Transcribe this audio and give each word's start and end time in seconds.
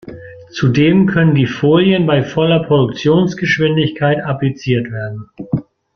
Zudem 0.49 1.05
können 1.05 1.35
die 1.35 1.45
Folien 1.45 2.07
bei 2.07 2.23
voller 2.23 2.63
Produktionsgeschwindigkeit 2.63 4.17
appliziert 4.25 4.91
werden. 4.91 5.29